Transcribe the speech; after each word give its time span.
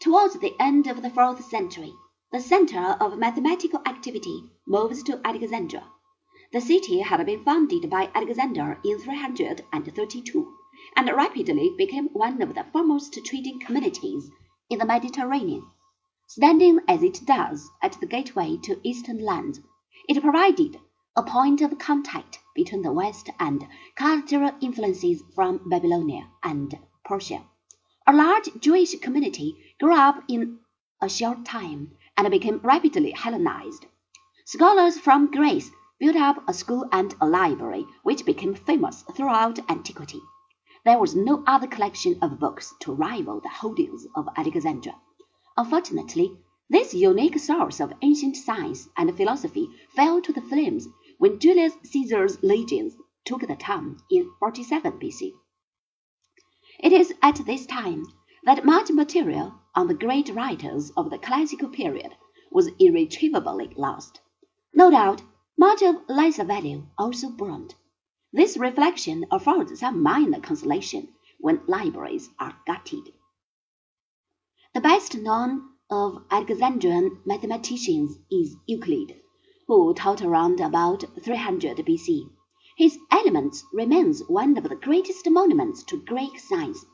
Towards 0.00 0.38
the 0.38 0.56
end 0.58 0.86
of 0.86 1.02
the 1.02 1.10
fourth 1.10 1.44
century, 1.44 1.92
the 2.32 2.40
centre 2.40 2.96
of 2.98 3.18
mathematical 3.18 3.82
activity 3.84 4.50
moves 4.66 5.02
to 5.02 5.20
Alexandria. 5.26 5.86
The 6.52 6.62
city 6.62 7.00
had 7.00 7.26
been 7.26 7.44
founded 7.44 7.90
by 7.90 8.10
Alexander 8.14 8.80
in 8.82 8.98
332, 8.98 10.54
and 10.96 11.06
rapidly 11.14 11.74
became 11.76 12.06
one 12.14 12.40
of 12.40 12.54
the 12.54 12.64
foremost 12.72 13.18
trading 13.26 13.60
communities 13.60 14.30
in 14.70 14.78
the 14.78 14.86
Mediterranean. 14.86 15.66
Standing 16.28 16.80
as 16.88 17.02
it 17.02 17.20
does 17.26 17.68
at 17.82 18.00
the 18.00 18.06
gateway 18.06 18.56
to 18.62 18.80
Eastern 18.82 19.18
lands, 19.18 19.60
it 20.08 20.22
provided 20.22 20.80
a 21.14 21.22
point 21.22 21.60
of 21.60 21.78
contact 21.78 22.38
between 22.54 22.80
the 22.80 22.92
West 22.92 23.28
and 23.38 23.66
cultural 23.96 24.52
influences 24.62 25.22
from 25.34 25.68
Babylonia 25.68 26.26
and 26.42 26.78
Persia. 27.04 27.44
A 28.06 28.14
large 28.14 28.48
Jewish 28.60 28.98
community 28.98 29.56
grew 29.80 29.94
up 29.94 30.22
in 30.28 30.58
a 31.00 31.08
short 31.08 31.42
time 31.46 31.90
and 32.14 32.30
became 32.30 32.60
rapidly 32.62 33.12
Hellenized. 33.12 33.86
Scholars 34.44 34.98
from 34.98 35.30
Greece 35.30 35.70
built 35.98 36.16
up 36.16 36.46
a 36.46 36.52
school 36.52 36.86
and 36.92 37.14
a 37.18 37.26
library 37.26 37.86
which 38.02 38.26
became 38.26 38.54
famous 38.54 39.02
throughout 39.16 39.58
antiquity. 39.70 40.20
There 40.84 40.98
was 40.98 41.16
no 41.16 41.42
other 41.46 41.66
collection 41.66 42.18
of 42.20 42.38
books 42.38 42.74
to 42.80 42.92
rival 42.92 43.40
the 43.40 43.48
holdings 43.48 44.06
of 44.14 44.28
Alexandria. 44.36 44.96
Unfortunately, 45.56 46.38
this 46.68 46.92
unique 46.92 47.38
source 47.38 47.80
of 47.80 47.94
ancient 48.02 48.36
science 48.36 48.86
and 48.98 49.16
philosophy 49.16 49.66
fell 49.96 50.20
to 50.20 50.32
the 50.32 50.42
flames 50.42 50.88
when 51.16 51.38
Julius 51.38 51.72
Caesar's 51.84 52.42
legions 52.42 52.94
took 53.24 53.46
the 53.46 53.56
town 53.56 53.96
in 54.10 54.30
47 54.40 54.92
BC. 55.00 55.32
It 56.78 56.92
is 56.92 57.14
at 57.22 57.36
this 57.46 57.64
time 57.64 58.04
that 58.44 58.64
much 58.64 58.90
material 58.90 59.54
on 59.74 59.88
the 59.88 59.94
great 59.94 60.28
writers 60.30 60.90
of 60.96 61.10
the 61.10 61.18
classical 61.18 61.68
period 61.68 62.14
was 62.50 62.70
irretrievably 62.78 63.72
lost. 63.76 64.20
No 64.74 64.90
doubt, 64.90 65.22
much 65.56 65.82
of 65.82 65.96
lesser 66.08 66.44
value 66.44 66.86
also 66.98 67.30
burned. 67.30 67.74
This 68.32 68.56
reflection 68.56 69.26
affords 69.30 69.78
some 69.78 70.02
minor 70.02 70.40
consolation 70.40 71.08
when 71.38 71.62
libraries 71.66 72.30
are 72.38 72.56
gutted. 72.66 73.12
The 74.74 74.80
best 74.80 75.16
known 75.16 75.70
of 75.90 76.22
Alexandrian 76.30 77.20
mathematicians 77.24 78.18
is 78.30 78.56
Euclid, 78.66 79.20
who 79.66 79.92
taught 79.94 80.22
around 80.22 80.60
about 80.60 81.04
300 81.22 81.78
BC. 81.78 82.30
His 82.76 82.98
Elements 83.10 83.64
remains 83.72 84.22
one 84.28 84.56
of 84.56 84.68
the 84.68 84.76
greatest 84.76 85.28
monuments 85.28 85.82
to 85.84 86.00
Greek 86.02 86.38
science. 86.38 86.84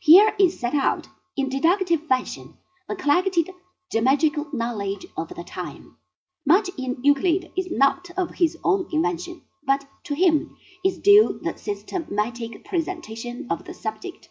Here 0.00 0.32
is 0.38 0.60
set 0.60 0.74
out, 0.74 1.08
in 1.36 1.50
deductive 1.50 2.02
fashion, 2.08 2.56
the 2.88 2.96
collected 2.96 3.50
geometrical 3.92 4.48
knowledge 4.52 5.06
of 5.16 5.28
the 5.28 5.44
time. 5.44 5.96
Much 6.46 6.70
in 6.78 6.96
Euclid 7.02 7.52
is 7.56 7.70
not 7.70 8.10
of 8.16 8.36
his 8.36 8.56
own 8.64 8.88
invention, 8.90 9.42
but 9.64 9.84
to 10.04 10.14
him 10.14 10.56
is 10.84 10.98
due 10.98 11.38
the 11.42 11.56
systematic 11.58 12.64
presentation 12.64 13.46
of 13.50 13.64
the 13.64 13.74
subject. 13.74 14.28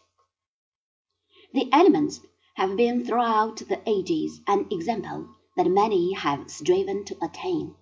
The 1.54 1.70
Elements 1.72 2.22
have 2.56 2.76
been 2.76 3.06
throughout 3.06 3.58
the 3.58 3.82
ages 3.86 4.42
an 4.48 4.68
example 4.72 5.30
that 5.56 5.68
many 5.68 6.14
have 6.14 6.50
striven 6.50 7.06
to 7.06 7.18
attain. 7.24 7.76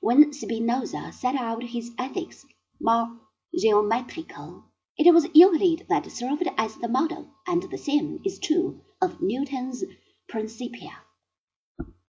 When 0.00 0.32
Spinoza 0.32 1.12
set 1.12 1.34
out 1.34 1.62
his 1.62 1.90
ethics 1.98 2.44
more 2.80 3.16
geometrico. 3.56 4.64
It 4.98 5.14
was 5.14 5.28
Euclid 5.32 5.86
that 5.88 6.10
served 6.10 6.48
as 6.58 6.74
the 6.74 6.88
model, 6.88 7.28
and 7.46 7.62
the 7.62 7.78
same 7.78 8.18
is 8.24 8.40
true 8.40 8.80
of 9.00 9.22
Newton's 9.22 9.84
Principia. 10.28 10.90